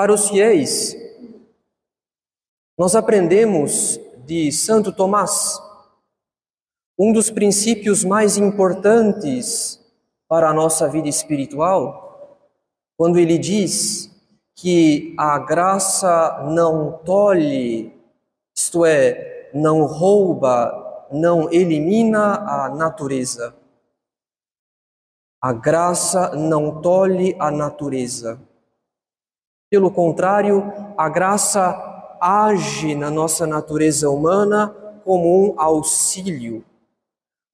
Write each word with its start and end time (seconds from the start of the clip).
Caros 0.00 0.30
fiéis, 0.30 0.96
nós 2.78 2.94
aprendemos 2.96 4.00
de 4.24 4.50
Santo 4.50 4.92
Tomás 4.92 5.60
um 6.98 7.12
dos 7.12 7.28
princípios 7.28 8.02
mais 8.02 8.38
importantes 8.38 9.78
para 10.26 10.48
a 10.48 10.54
nossa 10.54 10.88
vida 10.88 11.06
espiritual, 11.06 12.40
quando 12.96 13.18
ele 13.18 13.36
diz 13.36 14.10
que 14.56 15.14
a 15.18 15.38
graça 15.38 16.46
não 16.50 16.92
tolhe, 17.04 17.92
isto 18.56 18.86
é, 18.86 19.50
não 19.52 19.84
rouba, 19.84 21.08
não 21.12 21.52
elimina 21.52 22.36
a 22.36 22.70
natureza. 22.70 23.54
A 25.42 25.52
graça 25.52 26.34
não 26.34 26.80
tolhe 26.80 27.36
a 27.38 27.50
natureza. 27.50 28.40
Pelo 29.70 29.90
contrário, 29.90 30.72
a 30.96 31.08
graça 31.08 32.18
age 32.20 32.94
na 32.94 33.10
nossa 33.10 33.46
natureza 33.46 34.10
humana 34.10 34.68
como 35.04 35.54
um 35.54 35.60
auxílio 35.60 36.64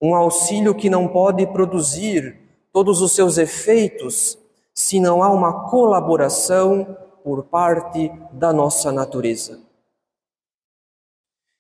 um 0.00 0.14
auxílio 0.14 0.74
que 0.74 0.90
não 0.90 1.08
pode 1.08 1.46
produzir 1.46 2.38
todos 2.72 3.00
os 3.00 3.12
seus 3.12 3.38
efeitos 3.38 4.38
se 4.74 5.00
não 5.00 5.22
há 5.22 5.30
uma 5.30 5.68
colaboração 5.70 6.96
por 7.24 7.44
parte 7.44 8.10
da 8.32 8.52
nossa 8.52 8.92
natureza. 8.92 9.60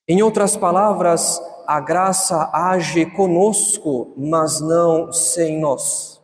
Em 0.06 0.22
outras 0.22 0.56
palavras, 0.56 1.40
a 1.66 1.80
graça 1.80 2.50
age 2.52 3.06
conosco, 3.06 4.12
mas 4.16 4.60
não 4.60 5.12
sem 5.12 5.58
nós. 5.58 6.15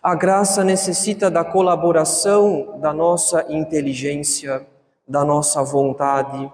A 0.00 0.14
graça 0.14 0.62
necessita 0.62 1.28
da 1.28 1.44
colaboração 1.44 2.78
da 2.80 2.92
nossa 2.92 3.44
inteligência, 3.52 4.64
da 5.08 5.24
nossa 5.24 5.62
vontade, 5.62 6.50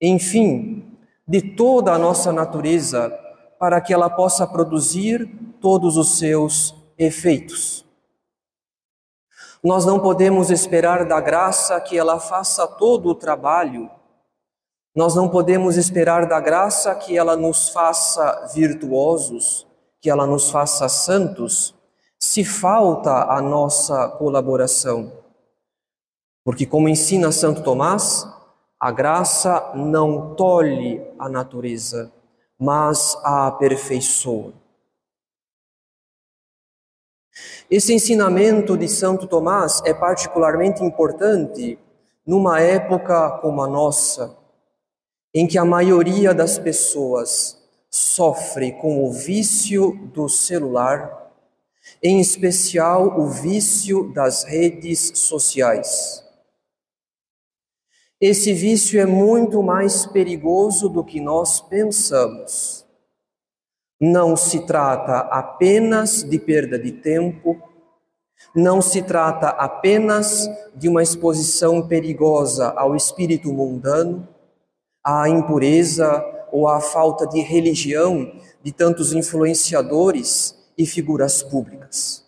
enfim, 0.00 0.96
de 1.28 1.42
toda 1.54 1.92
a 1.92 1.98
nossa 1.98 2.32
natureza 2.32 3.12
para 3.58 3.80
que 3.80 3.92
ela 3.92 4.08
possa 4.08 4.46
produzir 4.46 5.26
todos 5.60 5.96
os 5.96 6.18
seus 6.18 6.74
efeitos. 6.98 7.84
Nós 9.62 9.84
não 9.84 9.98
podemos 9.98 10.50
esperar 10.50 11.04
da 11.04 11.20
graça 11.20 11.80
que 11.80 11.98
ela 11.98 12.20
faça 12.20 12.66
todo 12.66 13.08
o 13.08 13.14
trabalho. 13.14 13.90
Nós 14.94 15.14
não 15.14 15.28
podemos 15.28 15.76
esperar 15.76 16.26
da 16.26 16.38
graça 16.38 16.94
que 16.94 17.18
ela 17.18 17.36
nos 17.36 17.70
faça 17.70 18.48
virtuosos, 18.54 19.66
que 20.00 20.08
ela 20.08 20.26
nos 20.26 20.50
faça 20.50 20.88
santos, 20.88 21.74
se 22.26 22.44
falta 22.44 23.30
a 23.30 23.40
nossa 23.40 24.08
colaboração. 24.08 25.12
Porque, 26.44 26.66
como 26.66 26.88
ensina 26.88 27.30
Santo 27.30 27.62
Tomás, 27.62 28.26
a 28.80 28.90
graça 28.90 29.72
não 29.76 30.34
tolhe 30.34 31.00
a 31.20 31.28
natureza, 31.28 32.12
mas 32.58 33.16
a 33.22 33.46
aperfeiçoa. 33.46 34.52
Esse 37.70 37.94
ensinamento 37.94 38.76
de 38.76 38.88
Santo 38.88 39.28
Tomás 39.28 39.80
é 39.84 39.94
particularmente 39.94 40.82
importante 40.82 41.78
numa 42.26 42.60
época 42.60 43.38
como 43.38 43.62
a 43.62 43.68
nossa, 43.68 44.36
em 45.32 45.46
que 45.46 45.58
a 45.58 45.64
maioria 45.64 46.34
das 46.34 46.58
pessoas 46.58 47.56
sofre 47.88 48.72
com 48.72 49.04
o 49.04 49.12
vício 49.12 49.92
do 50.12 50.28
celular, 50.28 51.25
em 52.02 52.20
especial 52.20 53.18
o 53.18 53.28
vício 53.28 54.12
das 54.12 54.44
redes 54.44 55.12
sociais. 55.14 56.22
Esse 58.20 58.52
vício 58.52 59.00
é 59.00 59.04
muito 59.04 59.62
mais 59.62 60.06
perigoso 60.06 60.88
do 60.88 61.04
que 61.04 61.20
nós 61.20 61.60
pensamos. 61.60 62.86
Não 64.00 64.36
se 64.36 64.66
trata 64.66 65.18
apenas 65.18 66.22
de 66.22 66.38
perda 66.38 66.78
de 66.78 66.92
tempo, 66.92 67.60
não 68.54 68.80
se 68.80 69.02
trata 69.02 69.48
apenas 69.48 70.48
de 70.74 70.88
uma 70.88 71.02
exposição 71.02 71.86
perigosa 71.86 72.70
ao 72.70 72.96
espírito 72.96 73.52
mundano, 73.52 74.26
à 75.04 75.28
impureza 75.28 76.24
ou 76.50 76.68
à 76.68 76.80
falta 76.80 77.26
de 77.26 77.40
religião 77.40 78.32
de 78.62 78.72
tantos 78.72 79.12
influenciadores 79.12 80.56
e 80.76 80.86
figuras 80.86 81.42
públicas. 81.42 82.24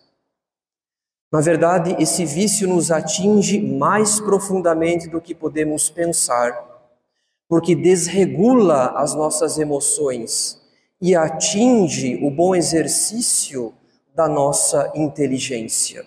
Na 1.31 1.41
verdade, 1.41 1.95
esse 1.99 2.25
vício 2.25 2.67
nos 2.67 2.89
atinge 2.89 3.61
mais 3.61 4.19
profundamente 4.19 5.07
do 5.07 5.21
que 5.21 5.35
podemos 5.35 5.89
pensar, 5.89 6.51
porque 7.47 7.75
desregula 7.75 8.93
as 8.99 9.13
nossas 9.13 9.59
emoções 9.59 10.59
e 10.99 11.15
atinge 11.15 12.19
o 12.23 12.31
bom 12.31 12.55
exercício 12.55 13.73
da 14.15 14.27
nossa 14.27 14.91
inteligência. 14.95 16.03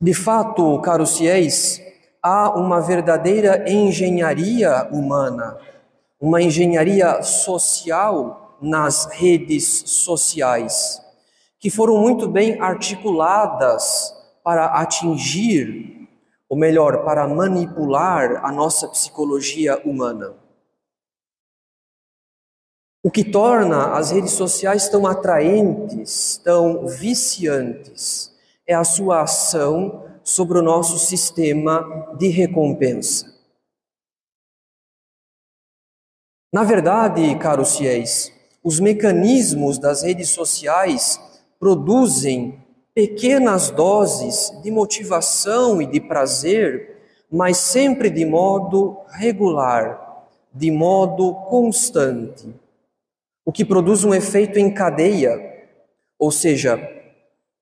De 0.00 0.14
fato, 0.14 0.80
caros 0.80 1.18
fiéis, 1.18 1.82
há 2.22 2.58
uma 2.58 2.80
verdadeira 2.80 3.70
engenharia 3.70 4.88
humana, 4.90 5.58
uma 6.18 6.40
engenharia 6.40 7.22
social 7.22 8.39
nas 8.60 9.06
redes 9.06 9.64
sociais 9.86 11.00
que 11.60 11.68
foram 11.68 11.98
muito 11.98 12.26
bem 12.26 12.58
articuladas 12.58 14.14
para 14.42 14.80
atingir, 14.80 16.08
ou 16.48 16.56
melhor, 16.56 17.04
para 17.04 17.28
manipular 17.28 18.42
a 18.42 18.50
nossa 18.50 18.88
psicologia 18.88 19.78
humana. 19.84 20.34
O 23.02 23.10
que 23.10 23.22
torna 23.22 23.92
as 23.92 24.10
redes 24.10 24.32
sociais 24.32 24.88
tão 24.88 25.06
atraentes, 25.06 26.38
tão 26.38 26.86
viciantes, 26.86 28.34
é 28.66 28.74
a 28.74 28.84
sua 28.84 29.22
ação 29.22 30.06
sobre 30.24 30.58
o 30.58 30.62
nosso 30.62 30.98
sistema 30.98 32.14
de 32.16 32.28
recompensa. 32.28 33.26
Na 36.52 36.64
verdade, 36.64 37.38
caros 37.38 37.76
fiéis, 37.76 38.32
os 38.62 38.78
mecanismos 38.78 39.78
das 39.78 40.02
redes 40.02 40.30
sociais 40.30 41.20
produzem 41.58 42.58
pequenas 42.94 43.70
doses 43.70 44.52
de 44.62 44.70
motivação 44.70 45.80
e 45.80 45.86
de 45.86 46.00
prazer, 46.00 46.98
mas 47.30 47.56
sempre 47.56 48.10
de 48.10 48.24
modo 48.24 48.98
regular, 49.12 50.26
de 50.52 50.70
modo 50.70 51.34
constante, 51.48 52.52
o 53.44 53.52
que 53.52 53.64
produz 53.64 54.04
um 54.04 54.12
efeito 54.12 54.58
em 54.58 54.72
cadeia, 54.72 55.66
ou 56.18 56.30
seja, 56.30 56.78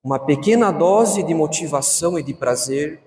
uma 0.03 0.19
pequena 0.19 0.71
dose 0.71 1.23
de 1.23 1.33
motivação 1.33 2.17
e 2.17 2.23
de 2.23 2.33
prazer 2.33 2.99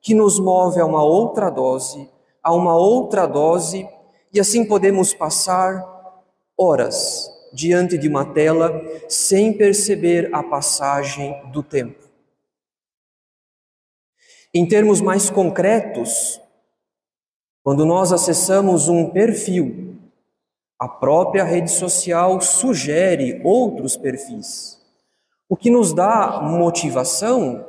que 0.00 0.14
nos 0.14 0.38
move 0.38 0.80
a 0.80 0.86
uma 0.86 1.02
outra 1.02 1.50
dose, 1.50 2.08
a 2.42 2.52
uma 2.52 2.76
outra 2.76 3.26
dose, 3.26 3.88
e 4.32 4.40
assim 4.40 4.64
podemos 4.64 5.12
passar 5.12 5.84
horas, 6.56 7.30
diante 7.52 7.98
de 7.98 8.08
uma 8.08 8.24
tela 8.24 8.82
sem 9.08 9.52
perceber 9.52 10.28
a 10.32 10.42
passagem 10.42 11.34
do 11.50 11.62
tempo. 11.62 12.10
Em 14.52 14.66
termos 14.66 15.00
mais 15.00 15.30
concretos, 15.30 16.40
quando 17.62 17.84
nós 17.84 18.12
acessamos 18.12 18.88
um 18.88 19.10
perfil, 19.10 19.96
a 20.78 20.88
própria 20.88 21.44
rede 21.44 21.70
social 21.70 22.40
sugere 22.40 23.40
outros 23.44 23.96
perfis, 23.96 24.80
o 25.48 25.56
que 25.56 25.70
nos 25.70 25.92
dá 25.92 26.40
motivação, 26.42 27.66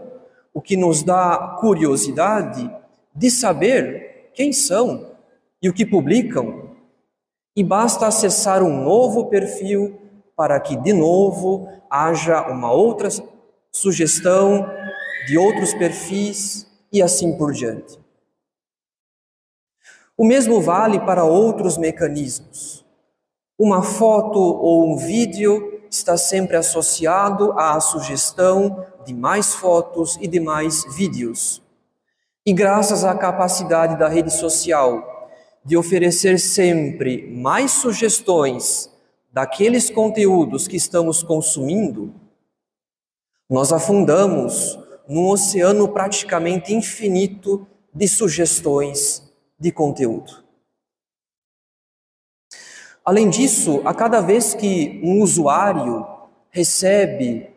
o 0.54 0.62
que 0.62 0.77
nos 0.77 1.04
dá 1.04 1.57
curiosidade 1.60 2.74
de 3.13 3.30
saber 3.30 4.31
quem 4.34 4.54
são 4.54 5.12
e 5.62 5.69
o 5.69 5.74
que 5.74 5.86
publicam, 5.86 6.61
e 7.56 7.63
basta 7.63 8.07
acessar 8.07 8.63
um 8.63 8.83
novo 8.83 9.25
perfil 9.25 10.00
para 10.36 10.59
que 10.59 10.75
de 10.75 10.94
novo 10.94 11.68
haja 11.89 12.50
uma 12.50 12.71
outra 12.71 13.09
sugestão 13.71 14.65
de 15.27 15.38
outros 15.38 15.74
perfis 15.74 16.68
e 16.92 17.01
assim 17.01 17.38
por 17.38 17.53
diante. 17.53 18.00
O 20.18 20.25
mesmo 20.25 20.62
vale 20.62 21.00
para 21.00 21.24
outros 21.24 21.77
mecanismos. 21.77 22.86
Uma 23.57 23.81
foto 23.83 24.39
ou 24.39 24.92
um 24.92 24.98
vídeo 24.98 25.81
está 25.89 26.15
sempre 26.18 26.56
associado 26.57 27.51
à 27.59 27.80
sugestão 27.80 28.86
de 29.06 29.13
mais 29.13 29.53
fotos 29.53 30.18
e 30.21 30.27
de 30.27 30.39
mais 30.39 30.83
vídeos. 30.95 31.62
E 32.45 32.53
graças 32.53 33.03
à 33.03 33.13
capacidade 33.15 33.98
da 33.98 34.07
rede 34.07 34.31
social 34.31 35.20
de 35.63 35.78
oferecer 35.78 36.40
sempre 36.40 37.28
mais 37.31 37.72
sugestões 37.72 38.90
daqueles 39.31 39.90
conteúdos 39.90 40.68
que 40.68 40.75
estamos 40.75 41.24
consumindo, 41.24 42.13
nós 43.50 43.72
afundamos 43.72 44.78
num 45.08 45.30
oceano 45.30 45.88
praticamente 45.90 46.74
infinito 46.74 47.68
de 47.94 48.08
sugestões 48.08 49.24
de 49.60 49.72
conteúdo. 49.72 50.42
Além 53.04 53.30
disso, 53.30 53.81
a 53.84 53.94
cada 53.94 54.22
vez 54.22 54.54
que 54.54 55.02
um 55.04 55.22
usuário 55.22 56.06
recebe 56.50 57.50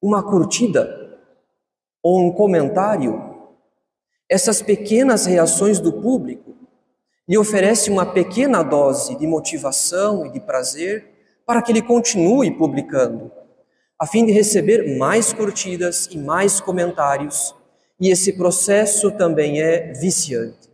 uma 0.00 0.22
curtida 0.22 1.18
ou 2.02 2.20
um 2.20 2.32
comentário, 2.32 3.50
essas 4.28 4.62
pequenas 4.62 5.26
reações 5.26 5.78
do 5.78 5.92
público 5.92 6.47
lhe 7.28 7.36
oferecem 7.36 7.92
uma 7.92 8.06
pequena 8.06 8.62
dose 8.62 9.14
de 9.16 9.26
motivação 9.26 10.24
e 10.24 10.32
de 10.32 10.40
prazer 10.40 11.06
para 11.44 11.60
que 11.60 11.70
ele 11.70 11.82
continue 11.82 12.50
publicando, 12.50 13.30
a 14.00 14.06
fim 14.06 14.24
de 14.24 14.32
receber 14.32 14.96
mais 14.96 15.32
curtidas 15.32 16.06
e 16.10 16.16
mais 16.16 16.60
comentários, 16.60 17.54
e 18.00 18.10
esse 18.10 18.32
processo 18.32 19.10
também 19.10 19.60
é 19.60 19.92
viciante. 19.92 20.68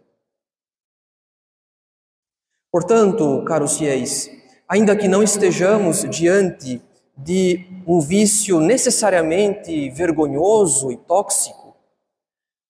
Portanto, 2.71 3.45
caros 3.47 3.79
fiéis, 3.79 4.31
ainda 4.69 4.97
que 4.97 5.09
não 5.09 5.23
estejamos 5.23 6.09
diante 6.09 6.81
de 7.17 7.67
um 7.87 8.01
vício 8.01 8.61
necessariamente 8.61 9.91
vergonhoso 9.91 10.93
e 10.93 10.97
tóxico, 10.97 11.77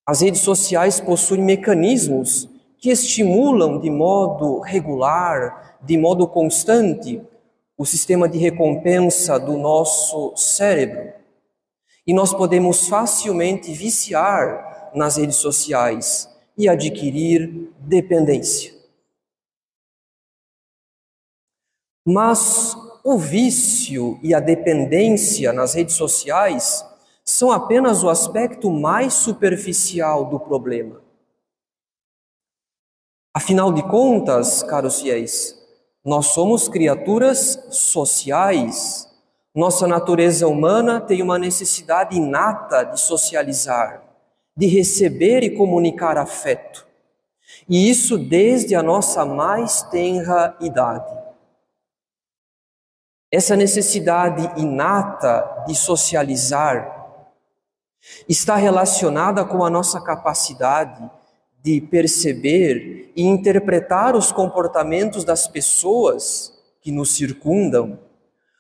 as 0.06 0.20
redes 0.20 0.42
sociais 0.42 1.00
possuem 1.00 1.42
mecanismos 1.42 2.48
que 2.84 2.90
estimulam 2.90 3.80
de 3.80 3.88
modo 3.88 4.60
regular, 4.60 5.78
de 5.80 5.96
modo 5.96 6.28
constante, 6.28 7.18
o 7.78 7.86
sistema 7.86 8.28
de 8.28 8.36
recompensa 8.36 9.40
do 9.40 9.56
nosso 9.56 10.36
cérebro. 10.36 11.14
E 12.06 12.12
nós 12.12 12.34
podemos 12.34 12.86
facilmente 12.86 13.72
viciar 13.72 14.92
nas 14.94 15.16
redes 15.16 15.36
sociais 15.36 16.28
e 16.58 16.68
adquirir 16.68 17.72
dependência. 17.78 18.74
Mas 22.06 22.76
o 23.02 23.16
vício 23.16 24.20
e 24.22 24.34
a 24.34 24.40
dependência 24.40 25.54
nas 25.54 25.72
redes 25.72 25.94
sociais 25.94 26.84
são 27.24 27.50
apenas 27.50 28.04
o 28.04 28.10
aspecto 28.10 28.70
mais 28.70 29.14
superficial 29.14 30.26
do 30.26 30.38
problema. 30.38 31.03
Afinal 33.36 33.72
de 33.72 33.82
contas, 33.82 34.62
caros 34.62 35.00
fiéis, 35.00 35.58
nós 36.04 36.26
somos 36.26 36.68
criaturas 36.68 37.58
sociais. 37.68 39.08
Nossa 39.52 39.88
natureza 39.88 40.46
humana 40.46 41.00
tem 41.00 41.20
uma 41.20 41.36
necessidade 41.36 42.16
inata 42.16 42.84
de 42.84 43.00
socializar, 43.00 44.04
de 44.56 44.68
receber 44.68 45.42
e 45.42 45.56
comunicar 45.56 46.16
afeto. 46.16 46.86
E 47.68 47.90
isso 47.90 48.16
desde 48.16 48.76
a 48.76 48.84
nossa 48.84 49.24
mais 49.24 49.82
tenra 49.82 50.56
idade. 50.60 51.12
Essa 53.32 53.56
necessidade 53.56 54.48
inata 54.60 55.64
de 55.66 55.74
socializar 55.74 57.04
está 58.28 58.54
relacionada 58.54 59.44
com 59.44 59.64
a 59.64 59.70
nossa 59.70 60.00
capacidade 60.00 61.10
de 61.64 61.80
perceber 61.80 63.10
e 63.16 63.22
interpretar 63.22 64.14
os 64.14 64.30
comportamentos 64.30 65.24
das 65.24 65.48
pessoas 65.48 66.52
que 66.82 66.92
nos 66.92 67.14
circundam, 67.16 67.98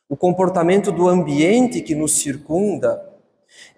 o 0.08 0.16
comportamento 0.16 0.90
do 0.90 1.06
ambiente 1.06 1.82
que 1.82 1.94
nos 1.94 2.12
circunda, 2.12 3.12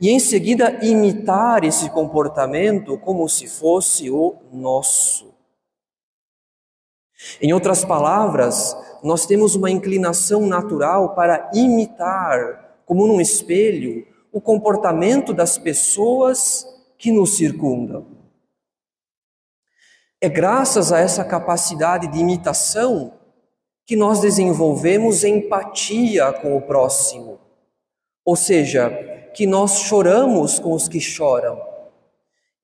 e 0.01 0.11
em 0.11 0.21
seguida 0.21 0.79
imitar 0.81 1.65
esse 1.65 1.91
comportamento 1.91 2.97
como 2.99 3.29
se 3.29 3.49
fosse 3.49 4.09
o 4.09 4.37
nosso. 4.53 5.35
Em 7.43 7.53
outras 7.53 7.85
palavras, 7.85 8.77
nós 9.03 9.27
temos 9.27 9.57
uma 9.57 9.71
inclinação 9.73 10.47
natural 10.47 11.17
para 11.17 11.51
imitar, 11.53 12.77
como 12.87 13.09
num 13.09 13.21
espelho, 13.21 14.07
o 14.31 14.41
comportamento 14.41 15.35
das 15.35 15.59
pessoas 15.59 16.65
que 16.97 17.11
nos 17.11 17.37
circundam. 17.37 18.16
É 20.27 20.29
graças 20.29 20.91
a 20.91 20.99
essa 20.99 21.25
capacidade 21.25 22.09
de 22.09 22.19
imitação 22.19 23.13
que 23.85 23.95
nós 23.95 24.19
desenvolvemos 24.21 25.23
empatia 25.23 26.33
com 26.33 26.57
o 26.57 26.63
próximo. 26.63 27.39
Ou 28.25 28.35
seja, 28.35 28.91
que 29.37 29.47
nós 29.47 29.83
choramos 29.83 30.59
com 30.59 30.73
os 30.73 30.89
que 30.89 31.01
choram 31.01 31.63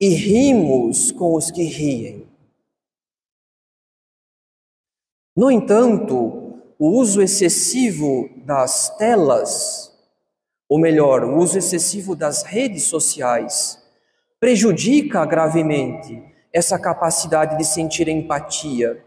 e 0.00 0.08
rimos 0.08 1.12
com 1.12 1.36
os 1.36 1.52
que 1.52 1.62
riem. 1.62 2.26
No 5.36 5.48
entanto, 5.48 6.58
o 6.76 6.88
uso 6.88 7.22
excessivo 7.22 8.28
das 8.38 8.90
telas, 8.96 9.96
ou 10.68 10.80
melhor, 10.80 11.22
o 11.22 11.36
uso 11.36 11.56
excessivo 11.56 12.16
das 12.16 12.42
redes 12.42 12.82
sociais, 12.82 13.80
prejudica 14.40 15.24
gravemente 15.24 16.31
essa 16.52 16.78
capacidade 16.78 17.56
de 17.56 17.64
sentir 17.64 18.08
empatia, 18.08 19.02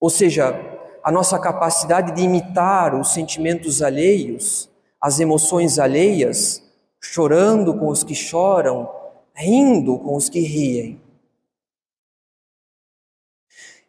ou 0.00 0.08
seja, 0.08 0.54
a 1.02 1.12
nossa 1.12 1.38
capacidade 1.38 2.12
de 2.12 2.22
imitar 2.22 2.98
os 2.98 3.12
sentimentos 3.12 3.82
alheios, 3.82 4.70
as 5.00 5.20
emoções 5.20 5.78
alheias, 5.78 6.62
chorando 7.00 7.78
com 7.78 7.88
os 7.88 8.02
que 8.02 8.14
choram, 8.14 8.90
rindo 9.34 9.98
com 9.98 10.16
os 10.16 10.28
que 10.28 10.40
riem. 10.40 11.00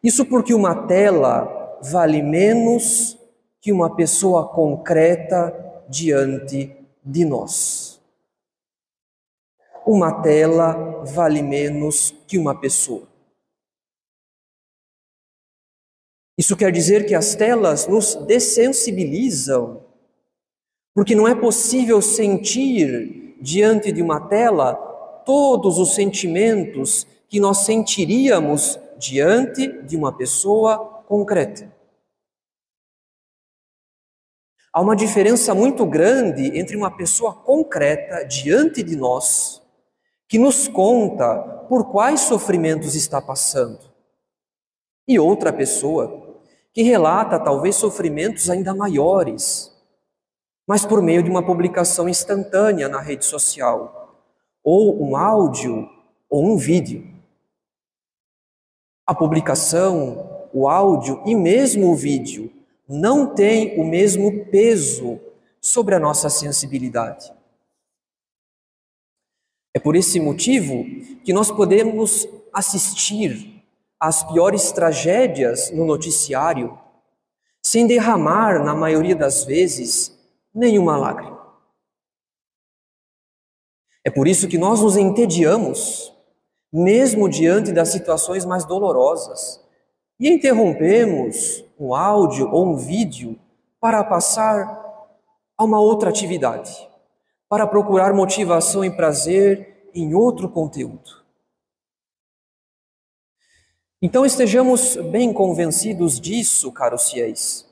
Isso 0.04 0.26
porque 0.26 0.54
uma 0.54 0.88
tela 0.88 1.80
vale 1.82 2.22
menos 2.22 3.18
que 3.62 3.72
uma 3.72 3.96
pessoa 3.96 4.48
concreta 4.50 5.54
diante 5.90 6.76
de 7.04 7.26
nós 7.26 7.87
uma 9.88 10.22
tela 10.22 11.04
vale 11.06 11.42
menos 11.42 12.14
que 12.28 12.38
uma 12.38 12.60
pessoa. 12.60 13.08
Isso 16.38 16.58
quer 16.58 16.72
dizer 16.72 17.06
que 17.06 17.16
as 17.16 17.36
telas 17.36 17.88
nos 17.88 18.14
dessensibilizam, 18.16 19.84
porque 20.94 21.16
não 21.16 21.28
é 21.28 21.34
possível 21.34 22.02
sentir 22.02 23.38
diante 23.42 23.92
de 23.92 24.02
uma 24.02 24.28
tela 24.28 24.76
todos 25.26 25.80
os 25.80 25.96
sentimentos 25.96 27.08
que 27.30 27.40
nós 27.40 27.60
sentiríamos 27.60 28.78
diante 29.00 29.82
de 29.84 29.96
uma 29.96 30.16
pessoa 30.16 30.78
concreta. 31.08 31.74
Há 34.74 34.82
uma 34.82 34.96
diferença 34.96 35.56
muito 35.56 35.86
grande 35.86 36.60
entre 36.60 36.76
uma 36.76 36.96
pessoa 36.96 37.34
concreta 37.34 38.24
diante 38.24 38.84
de 38.84 38.96
nós 38.96 39.66
que 40.28 40.38
nos 40.38 40.68
conta 40.68 41.38
por 41.70 41.92
quais 41.92 42.22
sofrimentos 42.22 42.96
está 42.96 43.22
passando. 43.22 43.80
E 45.08 45.20
outra 45.20 45.54
pessoa 45.54 46.38
que 46.74 46.84
relata 46.84 47.40
talvez 47.40 47.76
sofrimentos 47.76 48.50
ainda 48.50 48.76
maiores, 48.76 49.74
mas 50.68 50.86
por 50.86 51.02
meio 51.02 51.24
de 51.24 51.30
uma 51.30 51.44
publicação 51.44 52.10
instantânea 52.10 52.90
na 52.90 53.00
rede 53.00 53.26
social, 53.26 54.22
ou 54.64 55.02
um 55.02 55.16
áudio 55.16 55.90
ou 56.30 56.46
um 56.46 56.58
vídeo. 56.58 57.08
A 59.06 59.16
publicação, 59.16 60.48
o 60.54 60.68
áudio 60.68 61.22
e 61.26 61.34
mesmo 61.34 61.90
o 61.90 61.96
vídeo 61.96 62.52
não 62.88 63.34
têm 63.34 63.80
o 63.80 63.86
mesmo 63.86 64.46
peso 64.48 65.20
sobre 65.62 65.96
a 65.96 66.00
nossa 66.00 66.30
sensibilidade. 66.30 67.32
É 69.78 69.80
por 69.80 69.96
esse 69.96 70.20
motivo 70.20 70.86
que 71.24 71.32
nós 71.32 71.52
podemos 71.52 72.28
assistir 72.52 73.64
às 74.00 74.24
piores 74.24 74.72
tragédias 74.72 75.70
no 75.70 75.86
noticiário 75.86 76.76
sem 77.64 77.86
derramar, 77.86 78.66
na 78.66 78.74
maioria 78.74 79.16
das 79.16 79.44
vezes, 79.44 80.18
nenhuma 80.52 80.98
lágrima. 80.98 81.40
É 84.04 84.10
por 84.10 84.28
isso 84.28 84.48
que 84.48 84.58
nós 84.58 84.82
nos 84.82 84.98
entediamos, 84.98 86.12
mesmo 86.74 87.30
diante 87.30 87.72
das 87.72 87.90
situações 87.90 88.46
mais 88.46 88.66
dolorosas, 88.66 89.64
e 90.20 90.28
interrompemos 90.28 91.64
um 91.80 91.94
áudio 91.94 92.50
ou 92.52 92.66
um 92.66 92.78
vídeo 92.78 93.40
para 93.80 94.04
passar 94.04 95.14
a 95.56 95.64
uma 95.64 95.80
outra 95.80 96.10
atividade 96.10 96.88
para 97.50 97.66
procurar 97.66 98.14
motivação 98.14 98.84
e 98.84 98.90
prazer 98.90 99.90
em 99.94 100.14
outro 100.14 100.50
conteúdo. 100.50 101.26
Então 104.02 104.26
estejamos 104.26 104.96
bem 104.96 105.34
convencidos 105.34 106.20
disso, 106.20 106.72
caros 106.72 107.10
fiéis. 107.10 107.66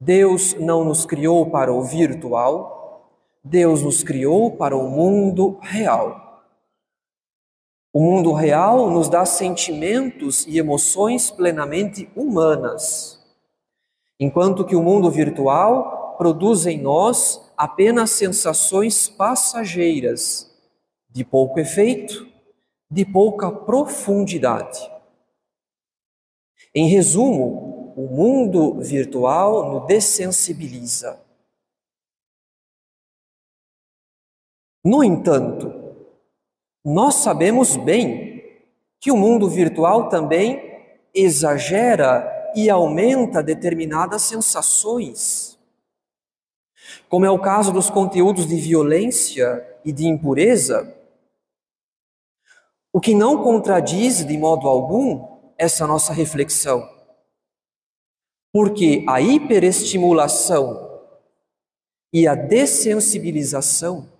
Deus 0.00 0.54
não 0.54 0.84
nos 0.84 1.04
criou 1.04 1.50
para 1.50 1.72
o 1.72 1.82
virtual, 1.82 3.12
Deus 3.42 3.82
nos 3.82 4.02
criou 4.02 4.56
para 4.56 4.76
o 4.76 4.88
mundo 4.88 5.58
real. 5.60 6.44
O 7.92 8.00
mundo 8.00 8.32
real 8.32 8.90
nos 8.90 9.08
dá 9.08 9.26
sentimentos 9.26 10.46
e 10.46 10.58
emoções 10.58 11.30
plenamente 11.30 12.08
humanas, 12.14 13.18
enquanto 14.20 14.64
que 14.64 14.76
o 14.76 14.82
mundo 14.82 15.10
virtual 15.10 15.97
produz 16.18 16.66
em 16.66 16.82
nós 16.82 17.40
apenas 17.56 18.10
sensações 18.10 19.08
passageiras, 19.08 20.54
de 21.08 21.24
pouco 21.24 21.58
efeito, 21.58 22.28
de 22.90 23.04
pouca 23.04 23.50
profundidade. 23.50 24.80
Em 26.74 26.88
resumo, 26.88 27.94
o 27.96 28.06
mundo 28.06 28.80
virtual 28.80 29.72
nos 29.72 29.86
dessensibiliza. 29.86 31.20
No 34.84 35.02
entanto, 35.02 35.72
nós 36.84 37.16
sabemos 37.16 37.76
bem 37.76 38.62
que 39.00 39.10
o 39.10 39.16
mundo 39.16 39.48
virtual 39.48 40.08
também 40.08 40.62
exagera 41.12 42.52
e 42.54 42.70
aumenta 42.70 43.42
determinadas 43.42 44.22
sensações, 44.22 45.57
como 47.08 47.24
é 47.24 47.30
o 47.30 47.38
caso 47.38 47.72
dos 47.72 47.90
conteúdos 47.90 48.46
de 48.46 48.56
violência 48.56 49.78
e 49.84 49.92
de 49.92 50.06
impureza, 50.06 50.94
o 52.92 53.00
que 53.00 53.14
não 53.14 53.42
contradiz 53.42 54.24
de 54.24 54.36
modo 54.36 54.66
algum 54.66 55.38
essa 55.56 55.86
nossa 55.86 56.12
reflexão. 56.12 56.88
Porque 58.52 59.04
a 59.08 59.20
hiperestimulação 59.20 60.88
e 62.12 62.26
a 62.26 62.34
dessensibilização 62.34 64.10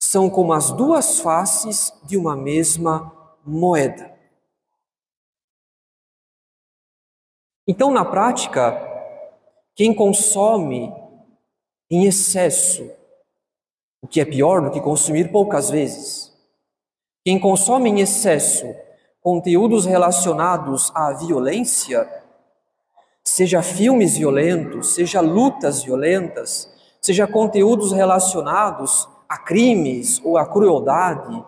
são 0.00 0.30
como 0.30 0.52
as 0.52 0.70
duas 0.70 1.20
faces 1.20 1.92
de 2.04 2.16
uma 2.16 2.36
mesma 2.36 3.12
moeda. 3.44 4.12
Então, 7.66 7.90
na 7.92 8.04
prática, 8.04 8.80
quem 9.74 9.94
consome 9.94 10.92
em 11.92 12.06
excesso, 12.06 12.90
o 14.00 14.08
que 14.08 14.18
é 14.18 14.24
pior 14.24 14.62
do 14.62 14.70
que 14.70 14.80
consumir 14.80 15.30
poucas 15.30 15.68
vezes, 15.68 16.32
quem 17.22 17.38
consome 17.38 17.90
em 17.90 18.00
excesso 18.00 18.64
conteúdos 19.20 19.84
relacionados 19.84 20.90
à 20.94 21.12
violência, 21.12 22.08
seja 23.22 23.60
filmes 23.60 24.16
violentos, 24.16 24.94
seja 24.94 25.20
lutas 25.20 25.82
violentas, 25.82 26.72
seja 26.98 27.26
conteúdos 27.26 27.92
relacionados 27.92 29.06
a 29.28 29.36
crimes 29.36 30.18
ou 30.24 30.38
a 30.38 30.46
crueldade, 30.46 31.44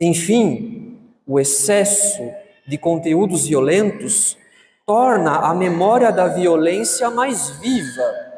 enfim, 0.00 0.98
o 1.24 1.38
excesso 1.38 2.20
de 2.66 2.76
conteúdos 2.76 3.46
violentos 3.46 4.36
torna 4.84 5.36
a 5.36 5.54
memória 5.54 6.10
da 6.10 6.26
violência 6.26 7.08
mais 7.10 7.48
viva. 7.60 8.31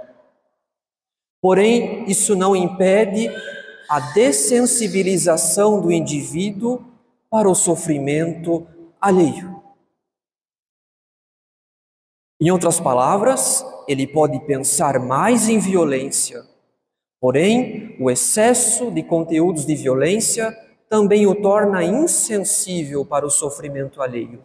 Porém, 1.45 2.09
isso 2.09 2.35
não 2.35 2.57
impede 2.57 3.29
a 3.91 4.01
dessensibilização 4.15 5.79
do 5.79 5.93
indivíduo 5.93 6.83
para 7.29 7.47
o 7.47 7.55
sofrimento 7.55 8.67
alheio. 8.99 9.63
Em 12.41 12.51
outras 12.51 12.81
palavras, 12.81 13.63
ele 13.87 14.07
pode 14.07 14.41
pensar 14.47 14.99
mais 14.99 15.47
em 15.47 15.59
violência 15.59 16.43
Porém, 17.25 17.97
o 17.99 18.11
excesso 18.11 18.91
de 18.91 19.03
conteúdos 19.03 19.65
de 19.65 19.75
violência 19.75 20.55
também 20.91 21.27
o 21.27 21.35
torna 21.35 21.83
insensível 21.83 23.03
para 23.03 23.25
o 23.25 23.31
sofrimento 23.31 24.03
alheio. 24.03 24.43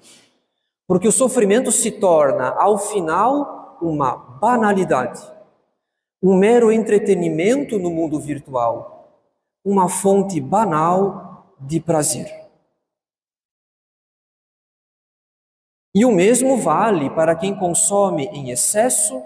Porque 0.87 1.05
o 1.05 1.11
sofrimento 1.11 1.73
se 1.73 1.91
torna, 1.91 2.51
ao 2.51 2.77
final, 2.77 3.77
uma 3.81 4.15
banalidade, 4.15 5.21
um 6.21 6.37
mero 6.37 6.71
entretenimento 6.71 7.79
no 7.79 7.89
mundo 7.89 8.19
virtual, 8.19 9.23
uma 9.63 9.87
fonte 9.87 10.39
banal 10.41 11.55
de 11.59 11.79
prazer. 11.79 12.27
E 15.93 16.05
o 16.05 16.11
mesmo 16.11 16.57
vale 16.57 17.09
para 17.09 17.35
quem 17.35 17.55
consome 17.55 18.25
em 18.27 18.51
excesso 18.51 19.23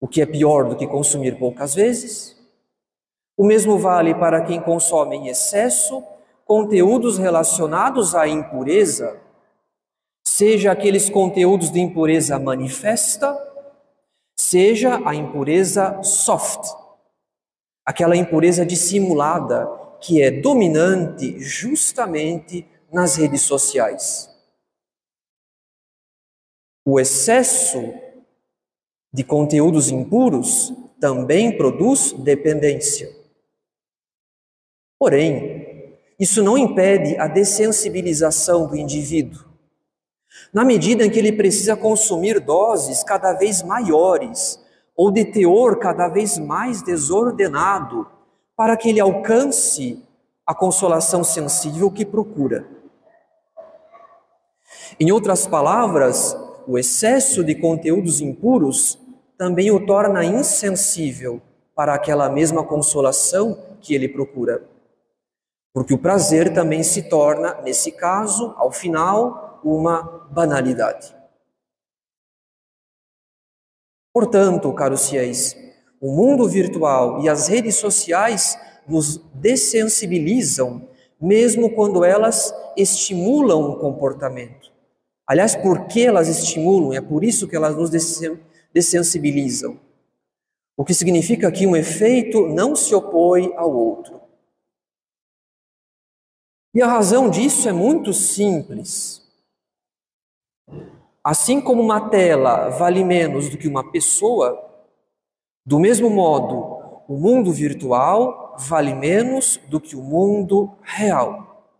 o 0.00 0.08
que 0.08 0.22
é 0.22 0.26
pior 0.26 0.68
do 0.68 0.76
que 0.76 0.86
consumir 0.86 1.38
poucas 1.38 1.74
vezes. 1.74 2.36
O 3.36 3.44
mesmo 3.44 3.78
vale 3.78 4.14
para 4.14 4.42
quem 4.42 4.60
consome 4.60 5.16
em 5.16 5.28
excesso 5.28 6.02
conteúdos 6.44 7.16
relacionados 7.16 8.14
à 8.14 8.26
impureza, 8.26 9.20
seja 10.26 10.72
aqueles 10.72 11.08
conteúdos 11.08 11.70
de 11.70 11.80
impureza 11.80 12.38
manifesta, 12.38 13.32
seja 14.40 15.06
a 15.06 15.14
impureza 15.14 16.02
soft, 16.02 16.72
aquela 17.84 18.16
impureza 18.16 18.64
dissimulada 18.64 19.68
que 20.00 20.22
é 20.22 20.30
dominante 20.30 21.38
justamente 21.40 22.66
nas 22.90 23.16
redes 23.16 23.42
sociais. 23.42 24.30
O 26.86 26.98
excesso 26.98 27.92
de 29.12 29.22
conteúdos 29.22 29.90
impuros 29.90 30.72
também 30.98 31.56
produz 31.56 32.12
dependência. 32.12 33.14
Porém, 34.98 35.98
isso 36.18 36.42
não 36.42 36.56
impede 36.56 37.16
a 37.18 37.28
dessensibilização 37.28 38.66
do 38.66 38.76
indivíduo. 38.76 39.49
Na 40.52 40.64
medida 40.64 41.04
em 41.04 41.10
que 41.10 41.18
ele 41.18 41.32
precisa 41.32 41.76
consumir 41.76 42.40
doses 42.40 43.04
cada 43.04 43.32
vez 43.32 43.62
maiores 43.62 44.60
ou 44.96 45.10
de 45.10 45.24
teor 45.24 45.78
cada 45.78 46.08
vez 46.08 46.38
mais 46.38 46.82
desordenado 46.82 48.06
para 48.56 48.76
que 48.76 48.88
ele 48.88 49.00
alcance 49.00 50.02
a 50.46 50.54
consolação 50.54 51.22
sensível 51.22 51.90
que 51.90 52.04
procura. 52.04 52.66
Em 54.98 55.12
outras 55.12 55.46
palavras, 55.46 56.36
o 56.66 56.76
excesso 56.76 57.42
de 57.44 57.54
conteúdos 57.54 58.20
impuros 58.20 58.98
também 59.38 59.70
o 59.70 59.86
torna 59.86 60.24
insensível 60.24 61.40
para 61.74 61.94
aquela 61.94 62.28
mesma 62.28 62.62
consolação 62.62 63.58
que 63.80 63.94
ele 63.94 64.08
procura. 64.08 64.62
Porque 65.72 65.94
o 65.94 65.98
prazer 65.98 66.52
também 66.52 66.82
se 66.82 67.08
torna, 67.08 67.54
nesse 67.62 67.92
caso, 67.92 68.52
ao 68.58 68.70
final, 68.70 69.49
uma 69.64 70.02
banalidade. 70.30 71.14
Portanto, 74.12 74.72
caros 74.72 75.08
fiéis, 75.08 75.56
o 76.00 76.12
mundo 76.12 76.48
virtual 76.48 77.22
e 77.22 77.28
as 77.28 77.46
redes 77.48 77.76
sociais 77.76 78.58
nos 78.88 79.18
dessensibilizam, 79.34 80.88
mesmo 81.20 81.74
quando 81.74 82.04
elas 82.04 82.52
estimulam 82.76 83.70
um 83.70 83.78
comportamento. 83.78 84.72
Aliás, 85.26 85.54
por 85.54 85.86
que 85.86 86.04
elas 86.04 86.26
estimulam? 86.28 86.92
É 86.92 87.00
por 87.00 87.22
isso 87.22 87.46
que 87.46 87.54
elas 87.54 87.76
nos 87.76 87.90
dessensibilizam. 88.72 89.78
O 90.76 90.84
que 90.84 90.94
significa 90.94 91.52
que 91.52 91.66
um 91.66 91.76
efeito 91.76 92.48
não 92.48 92.74
se 92.74 92.94
opõe 92.94 93.52
ao 93.54 93.72
outro. 93.72 94.20
E 96.74 96.80
a 96.80 96.86
razão 96.86 97.28
disso 97.28 97.68
é 97.68 97.72
muito 97.72 98.12
simples. 98.12 99.22
Assim 101.30 101.60
como 101.60 101.80
uma 101.80 102.10
tela 102.10 102.70
vale 102.70 103.04
menos 103.04 103.48
do 103.48 103.56
que 103.56 103.68
uma 103.68 103.88
pessoa, 103.88 104.68
do 105.64 105.78
mesmo 105.78 106.10
modo, 106.10 107.04
o 107.06 107.16
mundo 107.16 107.52
virtual 107.52 108.56
vale 108.58 108.92
menos 108.92 109.56
do 109.68 109.80
que 109.80 109.94
o 109.94 110.02
mundo 110.02 110.76
real. 110.82 111.72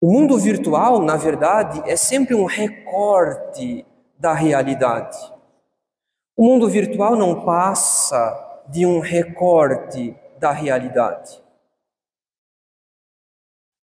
O 0.00 0.10
mundo 0.10 0.38
virtual, 0.38 1.02
na 1.02 1.16
verdade, 1.16 1.82
é 1.84 1.96
sempre 1.96 2.34
um 2.34 2.46
recorte 2.46 3.84
da 4.18 4.32
realidade. 4.32 5.18
O 6.34 6.42
mundo 6.42 6.66
virtual 6.66 7.14
não 7.14 7.44
passa 7.44 8.64
de 8.70 8.86
um 8.86 9.00
recorte 9.00 10.16
da 10.38 10.50
realidade. 10.50 11.42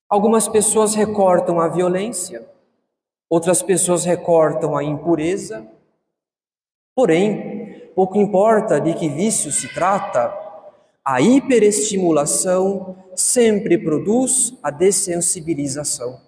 Algumas 0.10 0.48
pessoas 0.48 0.96
recortam 0.96 1.60
a 1.60 1.68
violência, 1.68 2.55
outras 3.30 3.62
pessoas 3.62 4.06
recortam 4.06 4.76
a 4.76 4.84
impureza. 4.84 5.68
Porém, 6.96 7.90
pouco 7.96 8.18
importa 8.18 8.80
de 8.80 8.94
que 8.94 9.10
vício 9.10 9.52
se 9.52 9.74
trata, 9.74 10.34
a 11.04 11.22
hiperestimulação 11.22 12.98
sempre 13.16 13.78
produz 13.78 14.54
a 14.64 14.72
dessensibilização. 14.72 16.20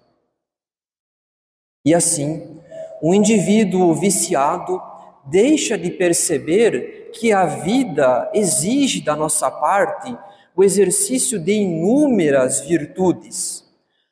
E 1.84 1.94
assim, 1.94 2.60
um 3.02 3.14
indivíduo 3.14 3.94
viciado 3.94 4.80
deixa 5.24 5.76
de 5.76 5.90
perceber 5.90 7.10
que 7.12 7.32
a 7.32 7.44
vida 7.44 8.30
exige 8.34 9.00
da 9.02 9.16
nossa 9.16 9.50
parte 9.50 10.16
o 10.54 10.64
exercício 10.64 11.38
de 11.38 11.52
inúmeras 11.52 12.60
virtudes, 12.60 13.64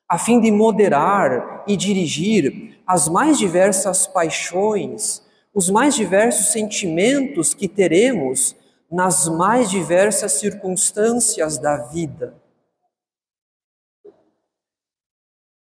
a 0.08 0.18
fim 0.18 0.40
de 0.40 0.50
moderar 0.50 1.64
e 1.66 1.76
dirigir 1.76 2.78
as 2.86 3.08
mais 3.08 3.38
diversas 3.38 4.06
paixões, 4.06 5.22
os 5.52 5.68
mais 5.68 5.94
diversos 5.94 6.52
sentimentos 6.52 7.52
que 7.52 7.66
teremos 7.66 8.54
nas 8.90 9.28
mais 9.28 9.68
diversas 9.68 10.32
circunstâncias 10.32 11.58
da 11.58 11.78
vida. 11.88 12.36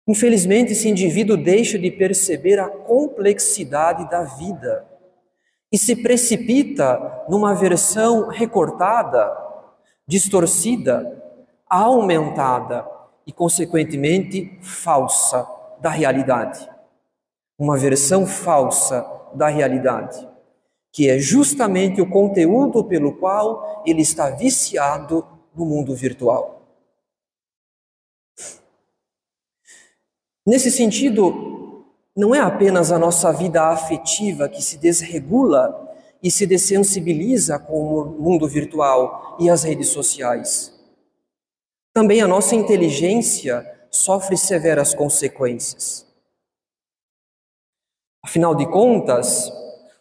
Infelizmente, 0.08 0.72
esse 0.72 0.88
indivíduo 0.88 1.36
deixa 1.36 1.78
de 1.78 1.88
perceber 1.90 2.58
a 2.58 2.68
complexidade 2.68 4.10
da 4.10 4.24
vida 4.24 4.84
e 5.70 5.78
se 5.78 5.94
precipita 6.02 7.24
numa 7.28 7.54
versão 7.54 8.26
recortada, 8.26 9.32
distorcida, 10.06 11.22
aumentada 11.70 12.91
e, 13.26 13.32
consequentemente, 13.32 14.58
falsa 14.60 15.46
da 15.80 15.90
realidade. 15.90 16.68
Uma 17.58 17.76
versão 17.76 18.26
falsa 18.26 19.06
da 19.34 19.48
realidade, 19.48 20.28
que 20.92 21.08
é 21.08 21.18
justamente 21.18 22.00
o 22.00 22.08
conteúdo 22.08 22.84
pelo 22.84 23.16
qual 23.16 23.82
ele 23.86 24.02
está 24.02 24.30
viciado 24.30 25.26
no 25.54 25.64
mundo 25.64 25.94
virtual. 25.94 26.62
Nesse 30.44 30.70
sentido, 30.70 31.86
não 32.16 32.34
é 32.34 32.40
apenas 32.40 32.90
a 32.90 32.98
nossa 32.98 33.32
vida 33.32 33.62
afetiva 33.68 34.48
que 34.48 34.60
se 34.60 34.76
desregula 34.76 35.78
e 36.22 36.30
se 36.30 36.46
dessensibiliza 36.46 37.58
com 37.58 37.94
o 37.94 38.04
mundo 38.04 38.48
virtual 38.48 39.36
e 39.40 39.48
as 39.48 39.62
redes 39.62 39.88
sociais. 39.88 40.72
Também 41.92 42.22
a 42.22 42.26
nossa 42.26 42.54
inteligência 42.54 43.86
sofre 43.90 44.36
severas 44.36 44.94
consequências. 44.94 46.06
Afinal 48.24 48.54
de 48.54 48.64
contas, 48.66 49.50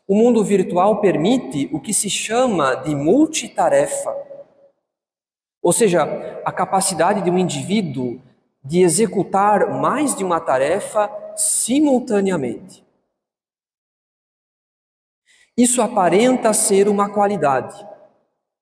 o 0.07 0.15
mundo 0.15 0.43
virtual 0.43 1.01
permite 1.01 1.69
o 1.74 1.81
que 1.81 1.93
se 1.93 2.10
chama 2.10 2.75
de 2.75 2.95
multitarefa, 2.95 4.15
ou 5.62 5.74
seja, 5.74 6.03
a 6.45 6.51
capacidade 6.51 7.21
de 7.21 7.29
um 7.29 7.38
indivíduo 7.38 8.21
de 8.63 8.81
executar 8.81 9.69
mais 9.79 10.15
de 10.15 10.24
uma 10.24 10.39
tarefa 10.39 11.10
simultaneamente. 11.36 12.86
Isso 15.57 15.81
aparenta 15.81 16.53
ser 16.53 16.88
uma 16.88 17.10
qualidade, 17.10 17.86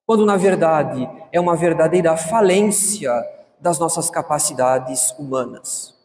quando 0.10 0.26
na 0.26 0.38
verdade 0.38 1.08
é 1.32 1.40
uma 1.40 1.56
verdadeira 1.56 2.18
falência 2.18 3.14
das 3.60 3.78
nossas 3.78 4.10
capacidades 4.10 5.12
humanas. 5.20 5.96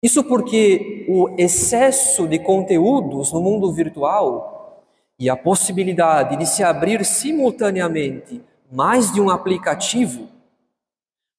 Isso 0.00 0.22
porque 0.22 1.04
o 1.08 1.34
excesso 1.36 2.28
de 2.28 2.38
conteúdos 2.38 3.32
no 3.32 3.40
mundo 3.40 3.72
virtual 3.72 4.84
e 5.18 5.28
a 5.28 5.36
possibilidade 5.36 6.36
de 6.36 6.46
se 6.46 6.62
abrir 6.62 7.04
simultaneamente 7.04 8.40
mais 8.70 9.12
de 9.12 9.20
um 9.20 9.30
aplicativo 9.30 10.28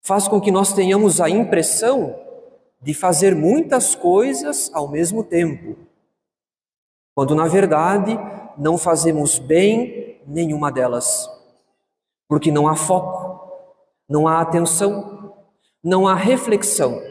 faz 0.01 0.27
com 0.27 0.41
que 0.41 0.51
nós 0.51 0.73
tenhamos 0.73 1.21
a 1.21 1.29
impressão 1.29 2.13
de 2.81 2.93
fazer 2.93 3.33
muitas 3.33 3.95
coisas 3.95 4.69
ao 4.73 4.89
mesmo 4.89 5.23
tempo, 5.23 5.77
quando 7.15 7.33
na 7.33 7.47
verdade 7.47 8.19
não 8.57 8.77
fazemos 8.77 9.39
bem 9.39 10.21
nenhuma 10.25 10.71
delas, 10.71 11.29
porque 12.27 12.51
não 12.51 12.67
há 12.67 12.75
foco, 12.75 13.51
não 14.07 14.27
há 14.27 14.41
atenção, 14.41 15.33
não 15.83 16.07
há 16.07 16.13
reflexão, 16.13 17.01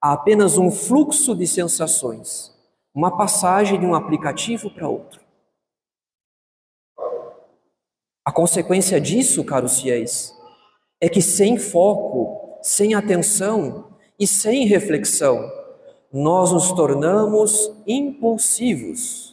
há 0.00 0.12
apenas 0.12 0.56
um 0.56 0.70
fluxo 0.70 1.34
de 1.34 1.46
sensações, 1.46 2.52
uma 2.94 3.16
passagem 3.16 3.78
de 3.78 3.86
um 3.86 3.94
aplicativo 3.94 4.70
para 4.70 4.88
outro. 4.88 5.20
A 8.24 8.32
consequência 8.32 9.00
disso, 9.00 9.44
caros 9.44 9.80
fiéis, 9.80 10.34
é 11.00 11.08
que 11.08 11.22
sem 11.22 11.58
foco, 11.58 12.58
sem 12.62 12.94
atenção 12.94 13.90
e 14.18 14.26
sem 14.26 14.66
reflexão, 14.66 15.50
nós 16.12 16.52
nos 16.52 16.72
tornamos 16.72 17.72
impulsivos. 17.86 19.29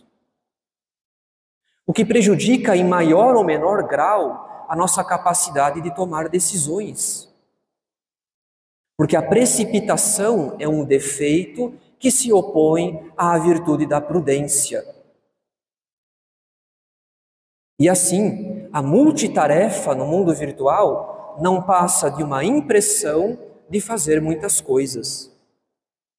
O 1.87 1.93
que 1.93 2.03
prejudica 2.03 2.75
em 2.75 2.83
maior 2.83 3.37
ou 3.37 3.45
menor 3.45 3.87
grau 3.87 4.65
a 4.67 4.75
nossa 4.75 5.01
capacidade 5.05 5.79
de 5.79 5.95
tomar 5.95 6.27
decisões. 6.27 7.33
Porque 8.97 9.15
a 9.15 9.21
precipitação 9.21 10.57
é 10.59 10.67
um 10.67 10.83
defeito 10.83 11.73
que 11.97 12.11
se 12.11 12.33
opõe 12.33 13.09
à 13.15 13.37
virtude 13.37 13.85
da 13.85 14.01
prudência. 14.01 14.83
E 17.79 17.87
assim, 17.87 18.67
a 18.73 18.81
multitarefa 18.81 19.95
no 19.95 20.05
mundo 20.05 20.35
virtual 20.35 21.37
não 21.39 21.61
passa 21.61 22.09
de 22.09 22.21
uma 22.21 22.43
impressão 22.43 23.39
de 23.69 23.79
fazer 23.79 24.19
muitas 24.21 24.59
coisas, 24.59 25.33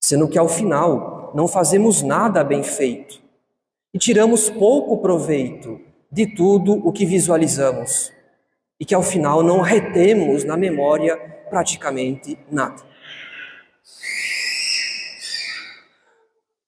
sendo 0.02 0.28
que 0.28 0.38
ao 0.38 0.48
final 0.48 1.30
não 1.34 1.46
fazemos 1.46 2.00
nada 2.00 2.42
bem 2.42 2.62
feito 2.62 3.27
e 3.98 4.00
tiramos 4.00 4.48
pouco 4.48 4.98
proveito 4.98 5.80
de 6.08 6.24
tudo 6.24 6.72
o 6.86 6.92
que 6.92 7.04
visualizamos 7.04 8.12
e 8.78 8.84
que 8.84 8.94
ao 8.94 9.02
final 9.02 9.42
não 9.42 9.60
retemos 9.60 10.44
na 10.44 10.56
memória 10.56 11.16
praticamente 11.50 12.38
nada. 12.48 12.80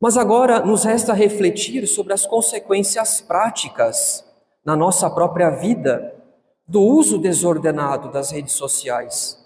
Mas 0.00 0.16
agora 0.16 0.58
nos 0.66 0.82
resta 0.82 1.12
refletir 1.12 1.86
sobre 1.86 2.12
as 2.12 2.26
consequências 2.26 3.20
práticas 3.20 4.24
na 4.64 4.74
nossa 4.74 5.08
própria 5.08 5.50
vida 5.50 6.12
do 6.66 6.82
uso 6.82 7.16
desordenado 7.16 8.10
das 8.10 8.32
redes 8.32 8.54
sociais. 8.54 9.38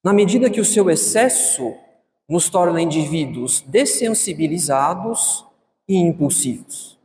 Na 0.00 0.12
medida 0.12 0.48
que 0.48 0.60
o 0.60 0.64
seu 0.64 0.88
excesso 0.88 1.74
nos 2.28 2.48
torna 2.48 2.80
indivíduos 2.80 3.62
dessensibilizados 3.62 5.44
e 5.88 5.96
impulsivos. 5.96 6.98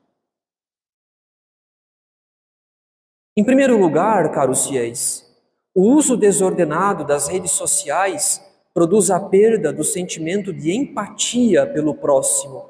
Em 3.35 3.43
primeiro 3.43 3.77
lugar, 3.77 4.31
caros 4.31 4.67
fiéis, 4.67 5.25
o 5.73 5.83
uso 5.83 6.17
desordenado 6.17 7.05
das 7.05 7.27
redes 7.27 7.51
sociais 7.51 8.41
produz 8.73 9.09
a 9.09 9.19
perda 9.19 9.71
do 9.71 9.83
sentimento 9.83 10.51
de 10.51 10.73
empatia 10.73 11.65
pelo 11.65 11.95
próximo. 11.95 12.69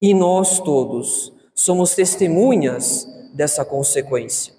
E 0.00 0.12
nós 0.12 0.60
todos 0.60 1.32
somos 1.54 1.94
testemunhas 1.94 3.06
dessa 3.34 3.64
consequência. 3.64 4.54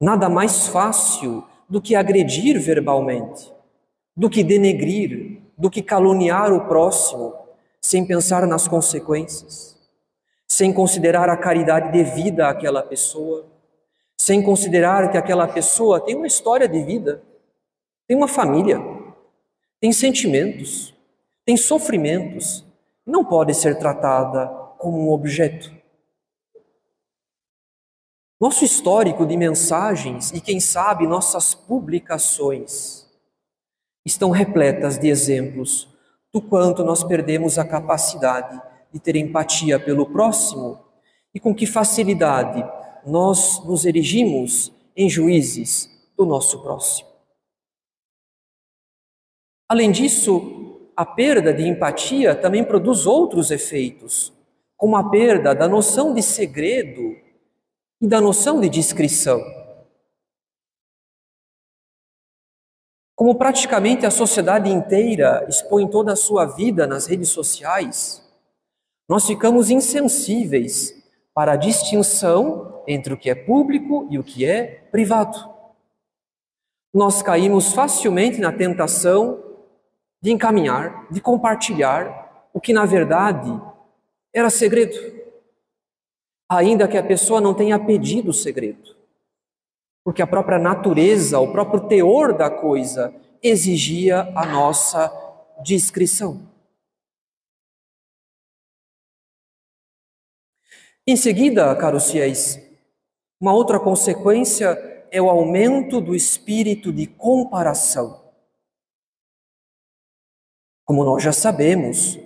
Nada 0.00 0.28
mais 0.28 0.66
fácil 0.68 1.44
do 1.68 1.80
que 1.80 1.94
agredir 1.94 2.60
verbalmente, 2.60 3.52
do 4.16 4.28
que 4.28 4.44
denegrir, 4.44 5.42
do 5.56 5.70
que 5.70 5.82
caluniar 5.82 6.52
o 6.52 6.66
próximo, 6.66 7.45
sem 7.86 8.04
pensar 8.04 8.48
nas 8.48 8.66
consequências, 8.66 9.78
sem 10.44 10.72
considerar 10.72 11.28
a 11.28 11.36
caridade 11.36 11.92
devida 11.92 12.48
àquela 12.48 12.82
pessoa, 12.82 13.46
sem 14.20 14.42
considerar 14.42 15.08
que 15.12 15.16
aquela 15.16 15.46
pessoa 15.46 16.00
tem 16.00 16.16
uma 16.16 16.26
história 16.26 16.66
de 16.66 16.82
vida, 16.82 17.22
tem 18.04 18.16
uma 18.16 18.26
família, 18.26 18.80
tem 19.80 19.92
sentimentos, 19.92 20.96
tem 21.44 21.56
sofrimentos, 21.56 22.66
não 23.06 23.24
pode 23.24 23.54
ser 23.54 23.78
tratada 23.78 24.48
como 24.78 24.98
um 24.98 25.12
objeto. 25.12 25.72
Nosso 28.40 28.64
histórico 28.64 29.24
de 29.24 29.36
mensagens 29.36 30.32
e, 30.32 30.40
quem 30.40 30.58
sabe, 30.58 31.06
nossas 31.06 31.54
publicações 31.54 33.06
estão 34.04 34.30
repletas 34.30 34.98
de 34.98 35.06
exemplos 35.06 35.94
do 36.36 36.42
quanto 36.42 36.84
nós 36.84 37.02
perdemos 37.02 37.58
a 37.58 37.64
capacidade 37.64 38.60
de 38.92 39.00
ter 39.00 39.16
empatia 39.16 39.80
pelo 39.80 40.04
próximo 40.04 40.78
e 41.34 41.40
com 41.40 41.54
que 41.54 41.64
facilidade 41.64 42.62
nós 43.06 43.64
nos 43.64 43.86
erigimos 43.86 44.70
em 44.94 45.08
juízes 45.08 45.88
do 46.14 46.26
nosso 46.26 46.60
próximo. 46.60 47.08
Além 49.66 49.90
disso, 49.90 50.90
a 50.94 51.06
perda 51.06 51.54
de 51.54 51.66
empatia 51.66 52.34
também 52.34 52.62
produz 52.62 53.06
outros 53.06 53.50
efeitos, 53.50 54.30
como 54.76 54.94
a 54.94 55.08
perda 55.08 55.54
da 55.54 55.66
noção 55.66 56.12
de 56.12 56.22
segredo 56.22 57.16
e 57.98 58.06
da 58.06 58.20
noção 58.20 58.60
de 58.60 58.68
discrição. 58.68 59.40
Como 63.16 63.34
praticamente 63.34 64.04
a 64.04 64.10
sociedade 64.10 64.70
inteira 64.70 65.46
expõe 65.48 65.88
toda 65.88 66.12
a 66.12 66.16
sua 66.16 66.44
vida 66.44 66.86
nas 66.86 67.06
redes 67.06 67.30
sociais, 67.30 68.22
nós 69.08 69.26
ficamos 69.26 69.70
insensíveis 69.70 70.94
para 71.32 71.52
a 71.52 71.56
distinção 71.56 72.82
entre 72.86 73.14
o 73.14 73.16
que 73.16 73.30
é 73.30 73.34
público 73.34 74.06
e 74.10 74.18
o 74.18 74.24
que 74.24 74.44
é 74.44 74.86
privado. 74.90 75.38
Nós 76.92 77.22
caímos 77.22 77.72
facilmente 77.72 78.38
na 78.38 78.52
tentação 78.52 79.42
de 80.20 80.32
encaminhar, 80.32 81.06
de 81.10 81.20
compartilhar 81.20 82.48
o 82.52 82.60
que 82.60 82.72
na 82.72 82.84
verdade 82.84 83.50
era 84.34 84.50
segredo, 84.50 84.96
ainda 86.50 86.88
que 86.88 86.98
a 86.98 87.02
pessoa 87.02 87.40
não 87.40 87.54
tenha 87.54 87.78
pedido 87.78 88.30
o 88.30 88.34
segredo, 88.34 88.95
porque 90.06 90.22
a 90.22 90.26
própria 90.26 90.56
natureza, 90.56 91.40
o 91.40 91.50
próprio 91.50 91.88
teor 91.88 92.32
da 92.32 92.48
coisa 92.48 93.12
exigia 93.42 94.20
a 94.36 94.46
nossa 94.46 95.12
discrição. 95.64 96.48
Em 101.04 101.16
seguida, 101.16 101.74
caros 101.74 102.08
fiéis, 102.08 102.56
uma 103.40 103.52
outra 103.52 103.80
consequência 103.80 104.78
é 105.10 105.20
o 105.20 105.28
aumento 105.28 106.00
do 106.00 106.14
espírito 106.14 106.92
de 106.92 107.08
comparação. 107.08 108.30
Como 110.84 111.02
nós 111.02 111.20
já 111.20 111.32
sabemos, 111.32 112.16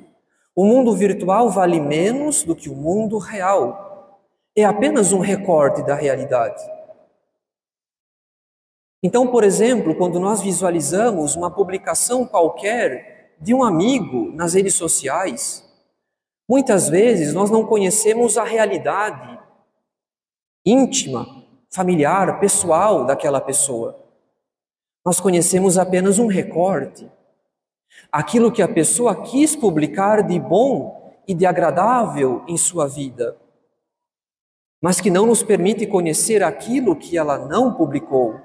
o 0.54 0.66
mundo 0.66 0.94
virtual 0.94 1.48
vale 1.48 1.80
menos 1.80 2.44
do 2.44 2.54
que 2.54 2.68
o 2.68 2.76
mundo 2.76 3.16
real. 3.16 4.20
É 4.54 4.64
apenas 4.64 5.12
um 5.12 5.20
recorte 5.20 5.82
da 5.82 5.94
realidade. 5.94 6.79
Então, 9.02 9.26
por 9.26 9.44
exemplo, 9.44 9.94
quando 9.94 10.20
nós 10.20 10.42
visualizamos 10.42 11.36
uma 11.36 11.50
publicação 11.50 12.26
qualquer 12.26 13.36
de 13.40 13.54
um 13.54 13.64
amigo 13.64 14.30
nas 14.32 14.54
redes 14.54 14.74
sociais, 14.74 15.68
Muitas 16.50 16.88
vezes 16.88 17.32
nós 17.32 17.48
não 17.48 17.64
conhecemos 17.64 18.36
a 18.36 18.42
realidade 18.42 19.38
íntima, 20.66 21.24
familiar, 21.72 22.40
pessoal 22.40 23.06
daquela 23.06 23.40
pessoa. 23.40 24.04
Nós 25.06 25.20
conhecemos 25.20 25.78
apenas 25.78 26.18
um 26.18 26.26
recorte. 26.26 27.08
Aquilo 28.10 28.50
que 28.50 28.62
a 28.62 28.66
pessoa 28.66 29.22
quis 29.22 29.54
publicar 29.54 30.24
de 30.24 30.40
bom 30.40 31.14
e 31.24 31.34
de 31.34 31.46
agradável 31.46 32.42
em 32.48 32.56
sua 32.56 32.88
vida, 32.88 33.36
mas 34.82 35.00
que 35.00 35.08
não 35.08 35.26
nos 35.26 35.44
permite 35.44 35.86
conhecer 35.86 36.42
aquilo 36.42 36.96
que 36.96 37.16
ela 37.16 37.38
não 37.38 37.74
publicou, 37.74 38.40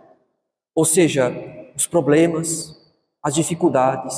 ou 0.76 0.84
seja, 0.84 1.32
os 1.76 1.88
problemas, 1.88 2.76
as 3.24 3.34
dificuldades 3.34 4.16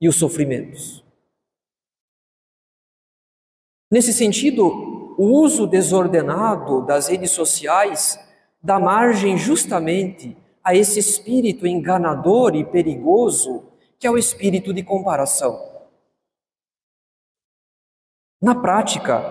e 0.00 0.08
os 0.08 0.16
sofrimentos. 0.16 1.04
Nesse 3.90 4.12
sentido, 4.12 5.14
o 5.18 5.26
uso 5.42 5.66
desordenado 5.66 6.84
das 6.84 7.08
redes 7.08 7.30
sociais 7.30 8.18
dá 8.62 8.80
margem 8.80 9.36
justamente 9.36 10.36
a 10.64 10.74
esse 10.74 10.98
espírito 10.98 11.66
enganador 11.66 12.56
e 12.56 12.64
perigoso 12.64 13.62
que 13.98 14.06
é 14.06 14.10
o 14.10 14.18
espírito 14.18 14.74
de 14.74 14.82
comparação. 14.82 15.56
Na 18.42 18.54
prática, 18.54 19.22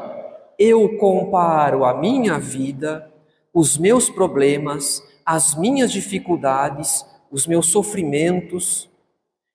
eu 0.57 0.97
comparo 0.97 1.83
a 1.83 1.93
minha 1.93 2.39
vida, 2.39 3.11
os 3.53 3.77
meus 3.77 4.09
problemas, 4.09 5.03
as 5.25 5.55
minhas 5.55 5.91
dificuldades, 5.91 7.05
os 7.31 7.47
meus 7.47 7.67
sofrimentos, 7.67 8.89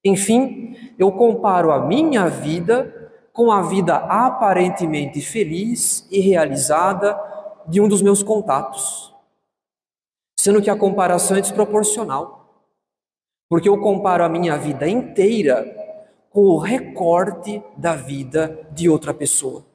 enfim, 0.05 0.93
eu 0.99 1.13
comparo 1.13 1.71
a 1.71 1.87
minha 1.87 2.27
vida 2.29 3.13
com 3.33 3.53
a 3.53 3.63
vida 3.63 3.97
aparentemente 3.97 5.21
feliz 5.21 6.07
e 6.11 6.21
realizada 6.21 7.19
de 7.69 7.81
um 7.81 7.89
dos 7.89 8.03
meus 8.03 8.23
contatos, 8.23 9.15
sendo 10.39 10.61
que 10.61 10.71
a 10.71 10.77
comparação 10.77 11.37
é 11.37 11.41
desproporcional, 11.41 12.65
porque 13.49 13.69
eu 13.69 13.79
comparo 13.81 14.25
a 14.25 14.29
minha 14.29 14.57
vida 14.57 14.89
inteira 14.89 15.65
com 16.31 16.43
o 16.43 16.59
recorte 16.59 17.63
da 17.77 17.95
vida 17.95 18.69
de 18.73 18.89
outra 18.89 19.13
pessoa. 19.13 19.70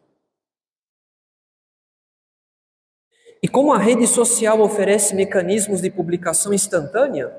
E 3.45 3.47
como 3.47 3.71
a 3.71 3.77
rede 3.77 4.07
social 4.07 4.59
oferece 4.59 5.13
mecanismos 5.13 5.79
de 5.79 5.91
publicação 5.91 6.51
instantânea, 6.51 7.31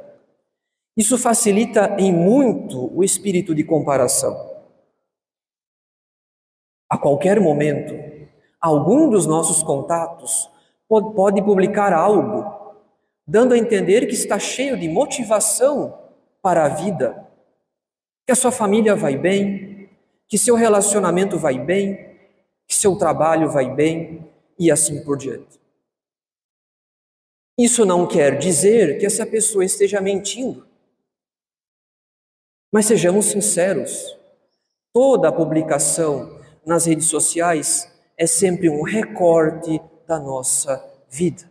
isso 0.97 1.19
facilita 1.19 1.97
em 1.99 2.13
muito 2.13 2.97
o 2.97 3.03
espírito 3.03 3.53
de 3.53 3.65
comparação. 3.65 4.33
A 6.89 6.97
qualquer 6.97 7.41
momento, 7.41 7.93
algum 8.61 9.11
dos 9.11 9.27
nossos 9.27 9.65
contatos 9.65 10.49
pode 10.89 11.43
publicar 11.43 11.93
algo, 11.93 12.77
dando 13.27 13.53
a 13.53 13.59
entender 13.59 14.07
que 14.07 14.15
está 14.15 14.39
cheio 14.39 14.79
de 14.79 14.89
motivação 14.89 15.99
para 16.41 16.67
a 16.67 16.69
vida, 16.69 17.27
que 18.25 18.31
a 18.31 18.37
sua 18.37 18.53
família 18.53 18.95
vai 18.95 19.17
bem, 19.17 19.91
que 20.29 20.39
seu 20.39 20.55
relacionamento 20.55 21.37
vai 21.37 21.59
bem, 21.59 22.17
que 22.65 22.77
seu 22.77 22.95
trabalho 22.95 23.51
vai 23.51 23.75
bem 23.75 24.25
e 24.57 24.71
assim 24.71 25.03
por 25.03 25.17
diante. 25.17 25.66
Isso 27.59 27.87
não 27.87 28.07
quer 28.07 28.39
dizer 28.39 28.99
que 28.99 29.07
essa 29.07 29.25
pessoa 29.25 29.65
esteja 29.65 30.01
mentindo. 30.01 30.67
Mas 32.71 32.87
sejamos 32.87 33.27
sinceros, 33.27 34.17
toda 34.93 35.33
publicação 35.33 36.39
nas 36.67 36.85
redes 36.85 37.07
sociais 37.07 37.91
é 38.17 38.27
sempre 38.27 38.69
um 38.69 38.83
recorte 38.83 39.81
da 40.07 40.19
nossa 40.19 40.85
vida. 41.09 41.51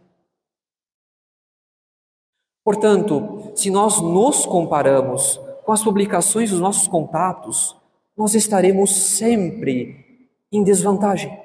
Portanto, 2.63 3.51
se 3.55 3.69
nós 3.69 4.01
nos 4.01 4.45
comparamos 4.45 5.39
com 5.63 5.71
as 5.71 5.83
publicações 5.83 6.51
dos 6.51 6.59
nossos 6.59 6.87
contatos, 6.87 7.75
nós 8.17 8.33
estaremos 8.33 8.95
sempre 8.95 10.29
em 10.51 10.63
desvantagem. 10.63 11.39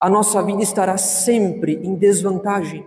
A 0.00 0.10
nossa 0.10 0.42
vida 0.42 0.62
estará 0.62 0.98
sempre 0.98 1.74
em 1.76 1.94
desvantagem. 1.94 2.84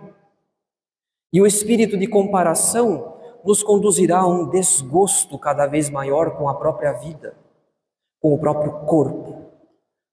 E 1.32 1.40
o 1.40 1.46
espírito 1.46 1.96
de 1.96 2.06
comparação 2.06 3.16
nos 3.44 3.62
conduzirá 3.62 4.20
a 4.20 4.26
um 4.26 4.48
desgosto 4.48 5.38
cada 5.38 5.66
vez 5.66 5.90
maior 5.90 6.36
com 6.36 6.48
a 6.48 6.54
própria 6.54 6.92
vida 6.92 7.36
com 8.20 8.34
o 8.34 8.38
próprio 8.38 8.72
corpo, 8.86 9.52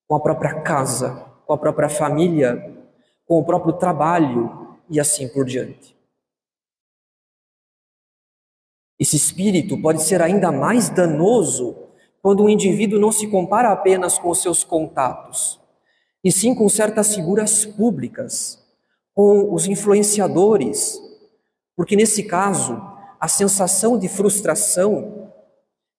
com 0.07 0.15
a 0.15 0.19
própria 0.19 0.61
casa, 0.61 1.31
com 1.47 1.53
a 1.53 1.57
própria 1.57 1.89
família, 1.89 2.87
com 3.25 3.39
o 3.39 3.43
próprio 3.43 3.73
trabalho 3.73 4.77
e 4.87 4.99
assim 4.99 5.27
por 5.27 5.45
diante. 5.45 5.97
Esse 8.99 9.15
espírito 9.15 9.81
pode 9.81 10.03
ser 10.03 10.21
ainda 10.21 10.51
mais 10.51 10.89
danoso 10.89 11.75
quando 12.21 12.43
o 12.43 12.49
indivíduo 12.49 12.99
não 12.99 13.11
se 13.11 13.27
compara 13.27 13.71
apenas 13.71 14.19
com 14.19 14.29
os 14.29 14.41
seus 14.41 14.63
contatos, 14.63 15.59
e 16.23 16.31
sim 16.31 16.53
com 16.53 16.69
certas 16.69 17.15
figuras 17.15 17.65
públicas, 17.65 18.62
com 19.13 19.53
os 19.53 19.67
influenciadores, 19.67 20.99
porque 21.75 21.95
nesse 21.95 22.23
caso, 22.23 22.81
a 23.19 23.27
sensação 23.27 23.97
de 23.97 24.07
frustração 24.07 25.31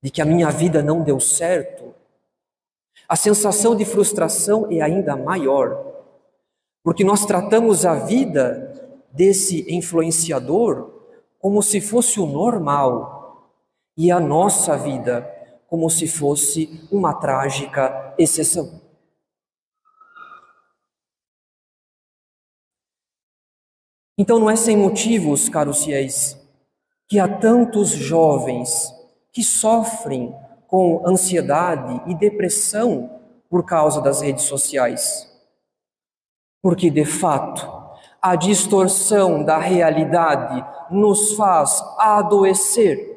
de 0.03 0.11
que 0.11 0.21
a 0.21 0.25
minha 0.25 0.51
vida 0.51 0.83
não 0.83 1.03
deu 1.03 1.19
certo, 1.19 1.95
a 3.09 3.17
sensação 3.17 3.77
de 3.77 3.85
frustração 3.85 4.67
é 4.71 4.81
ainda 4.81 5.17
maior, 5.17 5.85
porque 6.83 7.05
nós 7.05 7.25
tratamos 7.25 7.87
a 7.87 7.95
vida 7.95 8.73
desse 9.13 9.65
influenciador 9.73 10.91
como 11.39 11.63
se 11.63 11.81
fosse 11.81 12.19
o 12.19 12.27
normal 12.27 13.51
e 13.97 14.11
a 14.11 14.19
nossa 14.19 14.77
vida 14.77 15.31
como 15.69 15.89
se 15.91 16.07
fosse 16.07 16.87
uma 16.91 17.15
trágica 17.15 18.15
exceção. 18.19 18.84
Então 24.17 24.39
não 24.39 24.49
é 24.49 24.57
sem 24.57 24.77
motivos, 24.77 25.49
caros 25.49 25.85
fiéis, 25.85 26.39
que 27.09 27.19
há 27.19 27.29
tantos 27.29 27.91
jovens 27.91 28.93
que 29.33 29.43
sofrem 29.43 30.35
com 30.69 31.07
ansiedade 31.07 32.03
e 32.07 32.15
depressão 32.15 33.21
por 33.51 33.65
causa 33.65 34.01
das 34.01 34.21
redes 34.21 34.45
sociais. 34.45 35.31
Porque, 36.63 36.91
de 36.91 37.05
fato, 37.05 37.85
a 38.23 38.37
distorção 38.37 39.45
da 39.45 39.59
realidade 39.59 40.65
nos 40.91 41.33
faz 41.35 41.83
adoecer. 41.99 43.13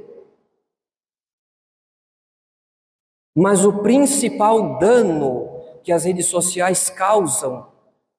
Mas 3.36 3.64
o 3.64 3.82
principal 3.82 4.80
dano 4.80 5.48
que 5.84 5.92
as 5.92 6.04
redes 6.04 6.26
sociais 6.26 6.90
causam 6.90 7.68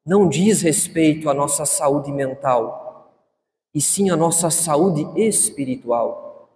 não 0.09 0.27
diz 0.27 0.62
respeito 0.62 1.29
à 1.29 1.35
nossa 1.35 1.66
saúde 1.66 2.11
mental, 2.11 3.12
e 3.75 3.81
sim 3.81 4.09
à 4.09 4.16
nossa 4.16 4.49
saúde 4.49 5.07
espiritual. 5.21 6.49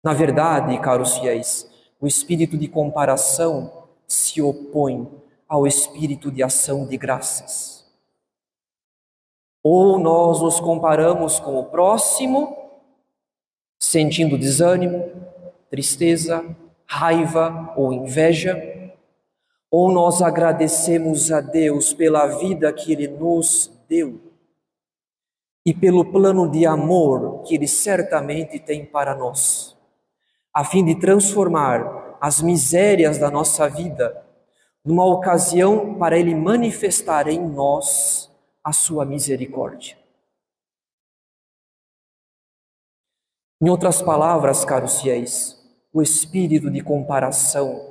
Na 0.00 0.12
verdade, 0.14 0.78
caros 0.78 1.18
fiéis, 1.18 1.68
o 2.00 2.06
espírito 2.06 2.56
de 2.56 2.68
comparação 2.68 3.88
se 4.06 4.40
opõe 4.40 5.10
ao 5.48 5.66
espírito 5.66 6.30
de 6.30 6.44
ação 6.44 6.86
de 6.86 6.96
graças. 6.96 7.84
Ou 9.60 9.98
nós 9.98 10.40
nos 10.40 10.60
comparamos 10.60 11.40
com 11.40 11.58
o 11.58 11.64
próximo, 11.64 12.56
sentindo 13.80 14.38
desânimo, 14.38 15.10
tristeza, 15.68 16.56
raiva 16.86 17.74
ou 17.76 17.92
inveja, 17.92 18.79
ou 19.70 19.92
nós 19.92 20.20
agradecemos 20.20 21.30
a 21.30 21.40
Deus 21.40 21.94
pela 21.94 22.26
vida 22.26 22.72
que 22.72 22.92
Ele 22.92 23.06
nos 23.06 23.70
deu 23.88 24.20
e 25.64 25.72
pelo 25.72 26.10
plano 26.10 26.50
de 26.50 26.66
amor 26.66 27.42
que 27.42 27.54
Ele 27.54 27.68
certamente 27.68 28.58
tem 28.58 28.84
para 28.84 29.14
nós, 29.14 29.76
a 30.52 30.64
fim 30.64 30.84
de 30.84 30.98
transformar 30.98 32.18
as 32.20 32.42
misérias 32.42 33.18
da 33.18 33.30
nossa 33.30 33.68
vida 33.68 34.26
numa 34.84 35.04
ocasião 35.04 35.94
para 35.94 36.18
Ele 36.18 36.34
manifestar 36.34 37.28
em 37.28 37.38
nós 37.38 38.30
a 38.64 38.72
Sua 38.72 39.04
misericórdia. 39.04 39.96
Em 43.62 43.68
outras 43.68 44.00
palavras, 44.00 44.64
caros 44.64 45.02
fiéis, 45.02 45.56
o 45.92 46.00
espírito 46.00 46.70
de 46.70 46.82
comparação 46.82 47.89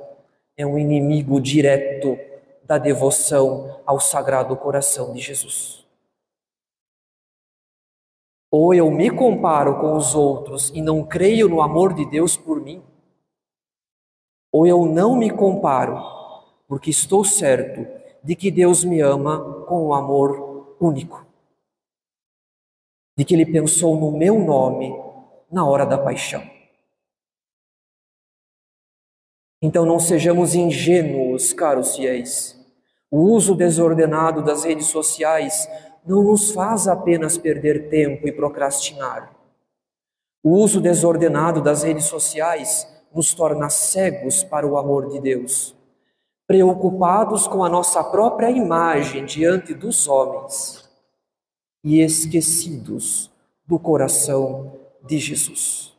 é 0.59 0.65
um 0.65 0.77
inimigo 0.77 1.39
direto 1.39 2.19
da 2.65 2.77
devoção 2.77 3.81
ao 3.85 3.97
Sagrado 3.97 4.57
Coração 4.57 5.13
de 5.13 5.21
Jesus. 5.21 5.87
Ou 8.51 8.73
eu 8.73 8.91
me 8.91 9.09
comparo 9.09 9.79
com 9.79 9.95
os 9.95 10.13
outros 10.13 10.69
e 10.71 10.81
não 10.81 11.01
creio 11.05 11.47
no 11.47 11.61
amor 11.61 11.93
de 11.93 12.05
Deus 12.05 12.35
por 12.35 12.59
mim, 12.59 12.83
ou 14.51 14.67
eu 14.67 14.85
não 14.85 15.15
me 15.15 15.29
comparo, 15.29 15.97
porque 16.67 16.89
estou 16.89 17.23
certo 17.23 17.87
de 18.21 18.35
que 18.35 18.51
Deus 18.51 18.83
me 18.83 18.99
ama 18.99 19.63
com 19.63 19.87
um 19.87 19.93
amor 19.93 20.75
único, 20.77 21.25
de 23.17 23.23
que 23.23 23.33
Ele 23.33 23.45
pensou 23.45 23.95
no 23.95 24.11
meu 24.11 24.37
nome 24.37 24.93
na 25.49 25.65
hora 25.65 25.85
da 25.85 25.97
paixão. 25.97 26.58
Então 29.61 29.85
não 29.85 29.99
sejamos 29.99 30.55
ingênuos, 30.55 31.51
caros 31.51 31.95
fiéis. 31.95 32.57
O 33.11 33.19
uso 33.19 33.55
desordenado 33.55 34.43
das 34.43 34.63
redes 34.63 34.87
sociais 34.87 35.67
não 36.05 36.23
nos 36.23 36.51
faz 36.51 36.87
apenas 36.87 37.37
perder 37.37 37.89
tempo 37.89 38.27
e 38.27 38.31
procrastinar. 38.31 39.35
O 40.41 40.51
uso 40.51 40.79
desordenado 40.79 41.61
das 41.61 41.83
redes 41.83 42.05
sociais 42.05 42.87
nos 43.13 43.33
torna 43.33 43.69
cegos 43.69 44.43
para 44.43 44.65
o 44.65 44.77
amor 44.77 45.09
de 45.09 45.19
Deus, 45.19 45.75
preocupados 46.47 47.47
com 47.47 47.63
a 47.63 47.69
nossa 47.69 48.03
própria 48.03 48.49
imagem 48.49 49.25
diante 49.25 49.73
dos 49.73 50.07
homens 50.07 50.89
e 51.83 52.01
esquecidos 52.01 53.29
do 53.65 53.77
coração 53.77 54.73
de 55.05 55.17
Jesus. 55.17 55.98